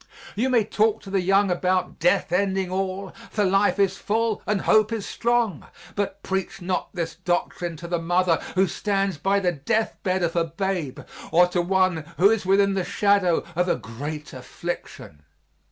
[0.35, 4.61] You may talk to the young about death ending all, for life is full and
[4.61, 9.51] hope is strong, but preach not this doctrine to the mother who stands by the
[9.51, 11.01] death bed of her babe
[11.31, 15.21] or to one who is within the shadow of a great affliction.